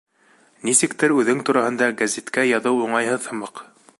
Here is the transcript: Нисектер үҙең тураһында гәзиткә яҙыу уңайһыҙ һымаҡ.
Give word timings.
Нисектер 0.69 1.13
үҙең 1.17 1.43
тураһында 1.51 1.91
гәзиткә 2.01 2.47
яҙыу 2.55 2.83
уңайһыҙ 2.87 3.31
һымаҡ. 3.35 3.65